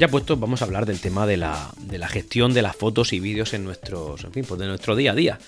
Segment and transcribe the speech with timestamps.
[0.00, 3.12] Ya puesto, vamos a hablar del tema de la, de la gestión de las fotos
[3.12, 5.38] y vídeos en nuestros, en fin, pues de nuestro día a día.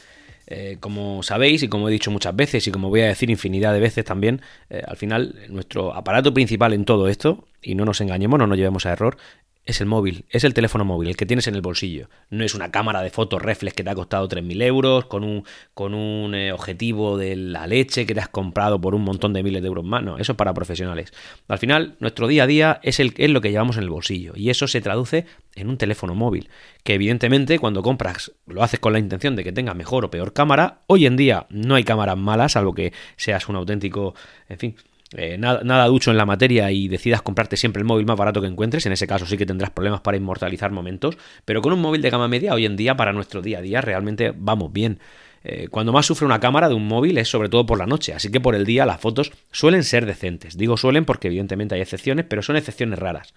[0.47, 3.73] Eh, como sabéis y como he dicho muchas veces y como voy a decir infinidad
[3.73, 8.03] de veces también, eh, al final nuestro aparato principal en todo esto, y no nos
[8.03, 9.17] engañemos, no nos llevemos a error,
[9.65, 12.09] es el móvil, es el teléfono móvil, el que tienes en el bolsillo.
[12.31, 15.45] No es una cámara de fotos reflex que te ha costado 3.000 euros, con un,
[15.73, 19.43] con un eh, objetivo de la leche que te has comprado por un montón de
[19.43, 20.03] miles de euros más.
[20.03, 21.13] No, eso es para profesionales.
[21.47, 24.33] Al final, nuestro día a día es, el, es lo que llevamos en el bolsillo.
[24.35, 26.49] Y eso se traduce en un teléfono móvil.
[26.83, 30.33] Que evidentemente cuando compras lo haces con la intención de que tenga mejor o peor
[30.33, 30.81] cámara.
[30.89, 34.15] Hoy en día no hay cámaras malas, salvo que seas un auténtico,
[34.49, 34.77] en fin,
[35.17, 38.47] eh, nada, ducho en la materia y decidas comprarte siempre el móvil más barato que
[38.47, 42.03] encuentres, en ese caso sí que tendrás problemas para inmortalizar momentos, pero con un móvil
[42.03, 44.99] de gama media hoy en día para nuestro día a día realmente vamos bien.
[45.45, 48.15] Eh, cuando más sufre una cámara de un móvil es sobre todo por la noche,
[48.15, 50.57] así que por el día las fotos suelen ser decentes.
[50.57, 53.35] Digo suelen porque evidentemente hay excepciones, pero son excepciones raras.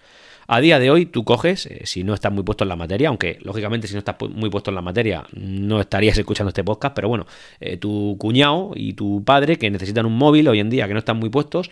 [0.48, 3.08] A día de hoy tú coges, eh, si no estás muy puesto en la materia,
[3.08, 6.94] aunque lógicamente si no estás muy puesto en la materia no estarías escuchando este podcast,
[6.94, 7.26] pero bueno,
[7.60, 11.00] eh, tu cuñado y tu padre que necesitan un móvil hoy en día que no
[11.00, 11.70] están muy puestos,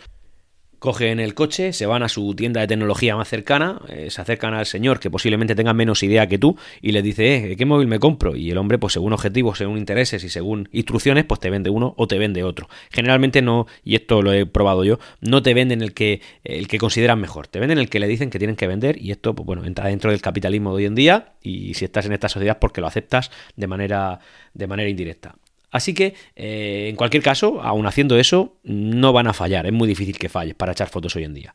[0.79, 4.53] cogen el coche, se van a su tienda de tecnología más cercana, eh, se acercan
[4.53, 7.87] al señor que posiblemente tenga menos idea que tú y le dice, eh, ¿qué móvil
[7.87, 8.35] me compro?
[8.35, 11.93] Y el hombre, pues según objetivos, según intereses y según instrucciones, pues te vende uno
[11.97, 12.67] o te vende otro.
[12.91, 16.77] Generalmente no, y esto lo he probado yo, no te venden el que, el que
[16.77, 19.45] consideran mejor, te venden el que le dicen que tienen que vender y esto, pues
[19.45, 22.59] bueno, entra dentro del capitalismo de hoy en día y si estás en esta sociedad
[22.59, 24.19] porque lo aceptas de manera,
[24.53, 25.35] de manera indirecta.
[25.75, 29.65] Así que, eh, en cualquier caso, aun haciendo eso, no van a fallar.
[29.65, 31.53] Es muy difícil que falles para echar fotos hoy en día.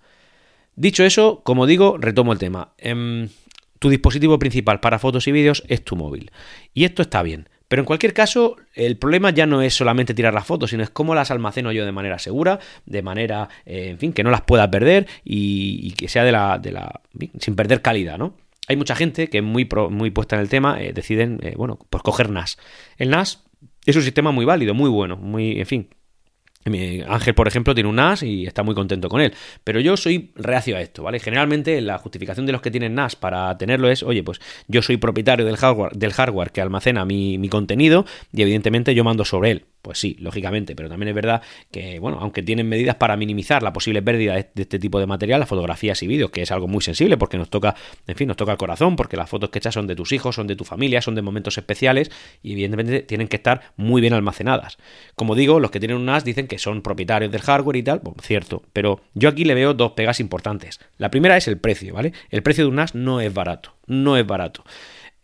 [0.77, 2.75] Dicho eso, como digo, retomo el tema.
[2.77, 3.31] Em,
[3.79, 6.33] tu dispositivo principal para fotos y vídeos es tu móvil.
[6.75, 7.49] Y esto está bien.
[7.67, 10.91] Pero en cualquier caso, el problema ya no es solamente tirar las fotos, sino es
[10.91, 14.43] cómo las almaceno yo de manera segura, de manera, eh, en fin, que no las
[14.43, 17.01] pueda perder y, que sea de la, de la,
[17.39, 18.35] sin perder calidad, ¿no?
[18.69, 22.29] Hay mucha gente que muy, muy puesta en el tema, eh, deciden, bueno, pues coger
[22.29, 22.59] NAS.
[22.99, 23.45] El NAS
[23.85, 25.89] es un sistema muy válido, muy bueno, muy, en fin,
[27.09, 29.33] Ángel, por ejemplo, tiene un NAS y está muy contento con él.
[29.65, 31.19] Pero yo soy reacio a esto, ¿vale?
[31.19, 34.99] Generalmente la justificación de los que tienen NAS para tenerlo es, oye, pues yo soy
[34.99, 39.53] propietario del hardware, del hardware que almacena mi, mi contenido y evidentemente yo mando sobre
[39.53, 39.65] él.
[39.83, 43.73] Pues sí, lógicamente, pero también es verdad que, bueno, aunque tienen medidas para minimizar la
[43.73, 46.83] posible pérdida de este tipo de material, las fotografías y vídeos, que es algo muy
[46.83, 47.75] sensible porque nos toca,
[48.07, 50.35] en fin, nos toca el corazón, porque las fotos que echas son de tus hijos,
[50.35, 52.11] son de tu familia, son de momentos especiales
[52.43, 54.77] y evidentemente tienen que estar muy bien almacenadas.
[55.15, 58.01] Como digo, los que tienen un NAS dicen que son propietarios del hardware y tal,
[58.01, 60.79] bueno, cierto, pero yo aquí le veo dos pegas importantes.
[60.99, 62.13] La primera es el precio, ¿vale?
[62.29, 64.63] El precio de un NAS no es barato, no es barato.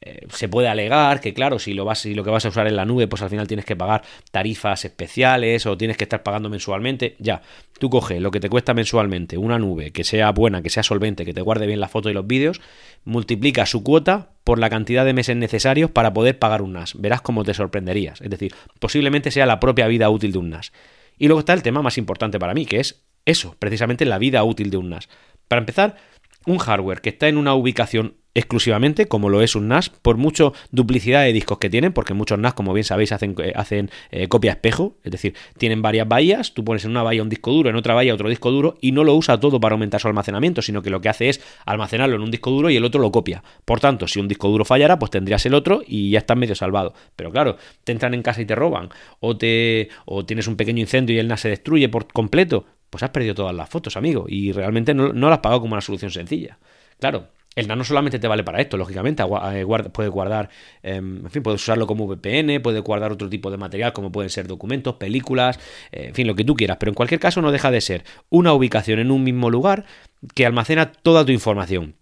[0.03, 2.67] Eh, se puede alegar que, claro, si lo, vas, si lo que vas a usar
[2.67, 6.23] en la nube, pues al final tienes que pagar tarifas especiales o tienes que estar
[6.23, 7.17] pagando mensualmente.
[7.19, 7.43] Ya,
[7.79, 11.25] tú coges lo que te cuesta mensualmente una nube que sea buena, que sea solvente,
[11.25, 12.61] que te guarde bien la foto y los vídeos,
[13.05, 16.95] multiplica su cuota por la cantidad de meses necesarios para poder pagar un NAS.
[17.01, 18.21] Verás cómo te sorprenderías.
[18.21, 20.73] Es decir, posiblemente sea la propia vida útil de un NAS.
[21.19, 24.45] Y luego está el tema más importante para mí, que es eso, precisamente la vida
[24.45, 25.09] útil de un NAS.
[25.49, 25.97] Para empezar,
[26.45, 30.53] un hardware que está en una ubicación exclusivamente, como lo es un NAS, por mucho
[30.71, 34.29] duplicidad de discos que tienen, porque muchos NAS, como bien sabéis, hacen, eh, hacen eh,
[34.29, 37.71] copia espejo, es decir, tienen varias bahías, tú pones en una bahía un disco duro,
[37.71, 40.61] en otra bahía otro disco duro, y no lo usa todo para aumentar su almacenamiento,
[40.61, 43.11] sino que lo que hace es almacenarlo en un disco duro y el otro lo
[43.11, 43.43] copia.
[43.65, 46.55] Por tanto, si un disco duro fallara, pues tendrías el otro y ya estás medio
[46.55, 46.93] salvado.
[47.17, 50.81] Pero claro, te entran en casa y te roban, o, te, o tienes un pequeño
[50.81, 54.27] incendio y el NAS se destruye por completo, pues has perdido todas las fotos, amigo,
[54.29, 56.59] y realmente no, no las has pagado como una solución sencilla.
[57.01, 59.23] Claro, el nano solamente te vale para esto, lógicamente.
[59.23, 60.51] Eh, puedes guardar,
[60.83, 64.31] em, en fin, puedes usarlo como VPN, puedes guardar otro tipo de material como pueden
[64.31, 65.59] ser documentos, películas,
[65.91, 66.77] eh, en fin, lo que tú quieras.
[66.79, 69.87] Pero en cualquier caso no deja de ser una ubicación en un mismo lugar
[70.35, 71.97] que almacena toda tu información.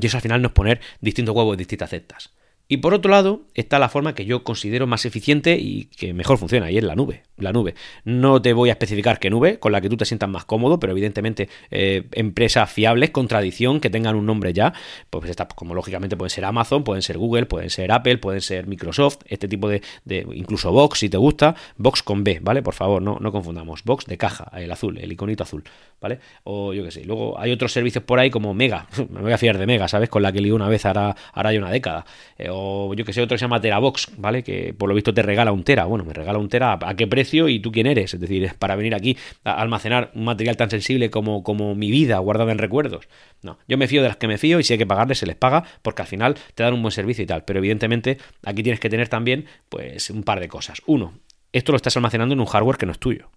[0.00, 2.32] Y eso al final no es poner distintos huevos distintas cestas.
[2.70, 6.36] Y por otro lado está la forma que yo considero más eficiente y que mejor
[6.36, 7.22] funciona, y es la nube.
[7.38, 7.74] La nube.
[8.04, 10.78] No te voy a especificar qué nube, con la que tú te sientas más cómodo,
[10.78, 14.74] pero evidentemente eh, empresas fiables, con tradición, que tengan un nombre ya,
[15.08, 18.66] pues está, como lógicamente pueden ser Amazon, pueden ser Google, pueden ser Apple, pueden ser
[18.66, 19.80] Microsoft, este tipo de,
[20.34, 22.62] incluso Box, si te gusta, Box con B, ¿vale?
[22.62, 23.82] Por favor, no, no confundamos.
[23.82, 25.64] Box de caja, el azul, el iconito azul,
[26.02, 26.18] ¿vale?
[26.44, 27.04] O yo qué sé.
[27.04, 30.10] Luego hay otros servicios por ahí como Mega, me voy a fiar de Mega, ¿sabes?
[30.10, 32.04] Con la que leí una vez hará, hará ya una década.
[32.36, 34.42] Eh, o yo que sé, otro se llama Terabox, ¿vale?
[34.42, 35.84] Que por lo visto te regala un Tera.
[35.84, 38.14] Bueno, me regala un Tera, ¿a qué precio y tú quién eres?
[38.14, 42.18] Es decir, para venir aquí a almacenar un material tan sensible como, como mi vida
[42.18, 43.08] guardada en recuerdos.
[43.42, 45.26] No, yo me fío de las que me fío y si hay que pagarles, se
[45.26, 47.44] les paga porque al final te dan un buen servicio y tal.
[47.44, 50.82] Pero evidentemente aquí tienes que tener también, pues, un par de cosas.
[50.86, 51.12] Uno,
[51.52, 53.30] esto lo estás almacenando en un hardware que no es tuyo.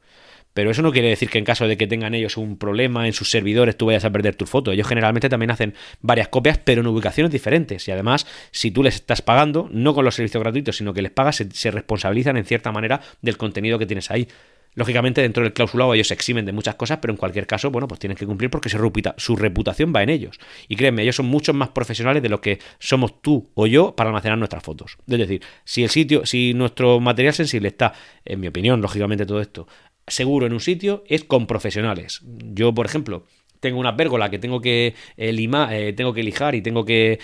[0.54, 3.14] Pero eso no quiere decir que en caso de que tengan ellos un problema en
[3.14, 4.74] sus servidores tú vayas a perder tus fotos.
[4.74, 7.88] Ellos generalmente también hacen varias copias, pero en ubicaciones diferentes.
[7.88, 11.12] Y además, si tú les estás pagando, no con los servicios gratuitos, sino que les
[11.12, 14.28] pagas, se, responsabilizan en cierta manera del contenido que tienes ahí.
[14.74, 17.90] Lógicamente, dentro del clausulado ellos se eximen de muchas cosas, pero en cualquier caso, bueno,
[17.90, 20.40] pues tienen que cumplir porque su reputación va en ellos.
[20.70, 24.10] Y créeme, ellos son mucho más profesionales de lo que somos tú o yo para
[24.10, 24.98] almacenar nuestras fotos.
[25.08, 27.94] Es decir, si el sitio, si nuestro material sensible está,
[28.24, 29.68] en mi opinión, lógicamente todo esto,
[30.08, 32.22] seguro en un sitio, es con profesionales.
[32.54, 33.26] Yo, por ejemplo,
[33.62, 37.20] tengo una pérgola que tengo que eh, limar, eh, tengo que lijar y tengo que,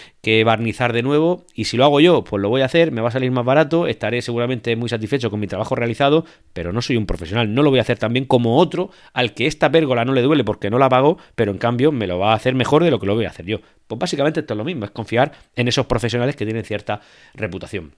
[0.46, 1.46] barnizar de nuevo.
[1.54, 3.44] Y si lo hago yo, pues lo voy a hacer, me va a salir más
[3.44, 7.64] barato, estaré seguramente muy satisfecho con mi trabajo realizado, pero no soy un profesional, no
[7.64, 10.44] lo voy a hacer tan bien como otro al que esta pérgola no le duele
[10.44, 13.00] porque no la pago, pero en cambio me lo va a hacer mejor de lo
[13.00, 13.62] que lo voy a hacer yo.
[13.88, 17.02] Pues básicamente esto es lo mismo, es confiar en esos profesionales que tienen cierta
[17.34, 17.94] reputación.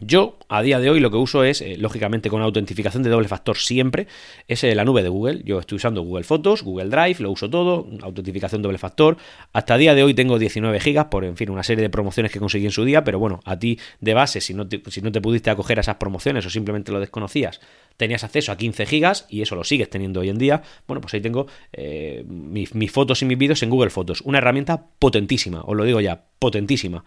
[0.00, 3.28] Yo, a día de hoy, lo que uso es, eh, lógicamente, con autentificación de doble
[3.28, 4.08] factor siempre,
[4.48, 5.42] es eh, la nube de Google.
[5.44, 9.16] Yo estoy usando Google Fotos, Google Drive, lo uso todo, autentificación doble factor.
[9.52, 12.40] Hasta día de hoy tengo 19 gigas por, en fin, una serie de promociones que
[12.40, 15.12] conseguí en su día, pero bueno, a ti de base, si no te, si no
[15.12, 17.60] te pudiste acoger a esas promociones o simplemente lo desconocías,
[17.96, 20.62] tenías acceso a 15 gigas y eso lo sigues teniendo hoy en día.
[20.88, 24.22] Bueno, pues ahí tengo eh, mis, mis fotos y mis vídeos en Google Fotos.
[24.22, 27.04] Una herramienta potentísima, os lo digo ya, potentísima.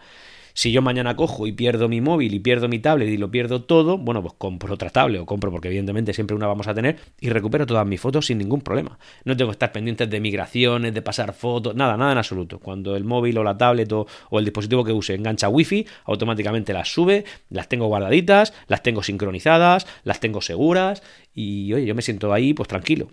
[0.58, 3.62] Si yo mañana cojo y pierdo mi móvil y pierdo mi tablet y lo pierdo
[3.62, 6.96] todo, bueno, pues compro otra tablet o compro, porque evidentemente siempre una vamos a tener,
[7.20, 8.98] y recupero todas mis fotos sin ningún problema.
[9.22, 12.58] No tengo que estar pendientes de migraciones, de pasar fotos, nada, nada en absoluto.
[12.58, 16.88] Cuando el móvil o la tablet o, el dispositivo que use engancha wifi, automáticamente las
[16.88, 21.04] sube, las tengo guardaditas, las tengo sincronizadas, las tengo seguras
[21.36, 23.06] y oye, yo me siento ahí pues tranquilo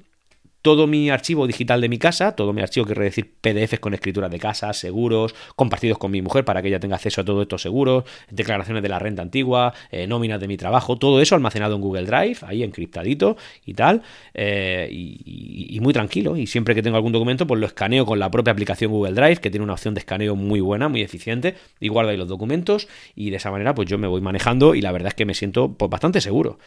[0.65, 4.31] todo mi archivo digital de mi casa, todo mi archivo, quiero decir PDFs con escrituras
[4.31, 7.61] de casa, seguros, compartidos con mi mujer para que ella tenga acceso a todos estos
[7.61, 11.81] seguros, declaraciones de la renta antigua, eh, nóminas de mi trabajo, todo eso almacenado en
[11.81, 14.01] Google Drive, ahí encriptadito y tal,
[14.33, 16.35] eh, y, muy tranquilo.
[16.35, 19.35] Y siempre que tengo algún documento, pues lo escaneo con la propia aplicación Google Drive,
[19.35, 22.87] que tiene una opción de escaneo muy buena, muy eficiente, y guardo ahí los documentos,
[23.15, 25.35] y de esa manera, pues yo me voy manejando y la verdad es que me
[25.35, 26.57] siento pues, bastante seguro.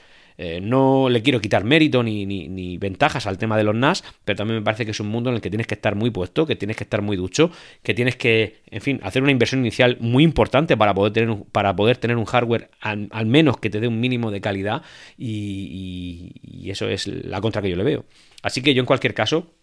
[0.41, 4.61] Eh, no le quiero quitar mérito ni, ventajas al tema de los NAS, pero también
[4.61, 6.55] me parece que es un mundo en el que tienes que estar muy puesto, que
[6.55, 7.51] tienes que estar muy ducho,
[7.83, 11.43] que tienes que, en fin, hacer una inversión inicial muy importante para poder tener un,
[11.45, 14.83] para poder tener un hardware al, menos que te dé un mínimo de calidad
[15.17, 18.05] y, y eso es la contra que yo le veo.
[18.43, 19.58] Así que yo en cualquier caso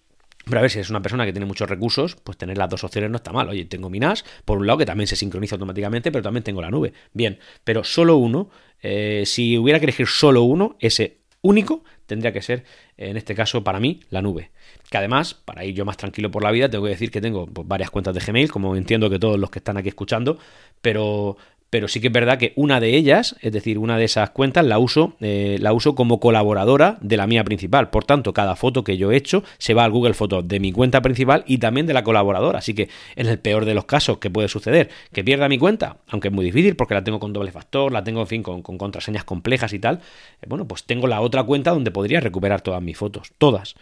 [0.46, 2.84] pero a ver, si es una persona que tiene muchos recursos, pues tener las dos
[2.84, 3.50] opciones no está mal.
[3.50, 6.62] Oye, tengo mi NAS, por un lado, que también se sincroniza automáticamente, pero también tengo
[6.62, 6.94] la nube.
[7.14, 8.50] Bien, pero solo uno,
[8.82, 12.64] eh, si hubiera que elegir solo uno, ese único tendría que ser,
[12.98, 14.52] en este caso, para mí, la nube.
[14.90, 17.48] Que además, para ir yo más tranquilo por la vida, tengo que decir que tengo
[17.48, 20.38] pues, varias cuentas de Gmail, como entiendo que todos los que están aquí escuchando,
[20.82, 21.38] pero
[21.76, 24.66] pero sí que es verdad que una de ellas, es decir, una de esas cuentas,
[24.66, 27.90] la uso, eh, la uso como colaboradora de la mía principal.
[27.90, 30.72] Por tanto, cada foto que yo he hecho se va al Google Photos de mi
[30.72, 32.60] cuenta principal y también de la colaboradora.
[32.60, 32.88] Así que
[33.18, 36.34] en el peor de los casos que puede suceder, que pierda mi cuenta, aunque es
[36.34, 39.74] muy difícil porque la tengo con doble factor, la tengo, en fin, con, contraseñas complejas
[39.74, 39.96] y tal,
[40.42, 43.76] eh, bueno, pues tengo la otra cuenta donde podría recuperar todas mis fotos, todas.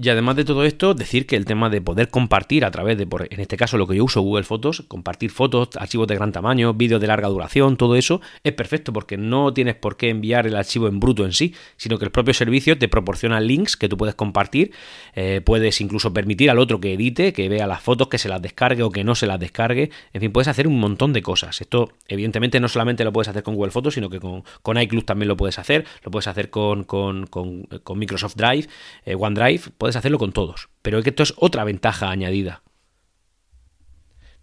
[0.00, 3.06] Y además de todo esto, decir que el tema de poder compartir a través de,
[3.06, 6.30] por, en este caso lo que yo uso, Google Fotos, compartir fotos, archivos de gran
[6.30, 10.46] tamaño, vídeos de larga duración, todo eso es perfecto porque no tienes por qué enviar
[10.46, 13.88] el archivo en bruto en sí, sino que el propio servicio te proporciona links que
[13.88, 14.70] tú puedes compartir,
[15.14, 18.40] eh, puedes incluso permitir al otro que edite, que vea las fotos, que se las
[18.40, 21.60] descargue o que no se las descargue, en fin, puedes hacer un montón de cosas.
[21.60, 25.04] Esto evidentemente no solamente lo puedes hacer con Google Fotos, sino que con, con iCloud
[25.04, 27.66] también lo puedes hacer, lo puedes hacer con, con, con,
[27.98, 28.68] Microsoft Drive,
[29.04, 32.62] eh, OneDrive, puedes hacerlo con todos, pero que esto es otra ventaja añadida.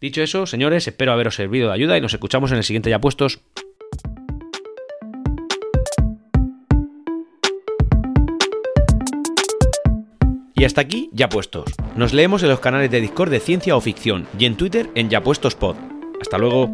[0.02, 3.00] Dicho eso, señores, espero haberos servido de ayuda y nos escuchamos en el siguiente ya
[3.00, 3.42] puestos.
[10.58, 11.66] Y hasta aquí, ya puestos.
[11.96, 15.10] Nos leemos en los canales de Discord de Ciencia o Ficción y en Twitter en
[15.10, 15.76] Ya Puestos Pod.
[16.22, 16.72] Hasta luego.